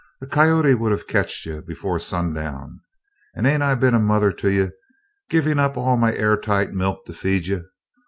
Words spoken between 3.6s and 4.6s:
I been a mother to